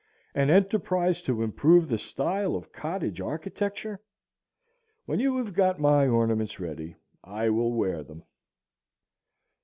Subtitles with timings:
[0.33, 4.01] An enterprise to improve the style of cottage architecture!
[5.05, 8.23] When you have got my ornaments ready I will wear them.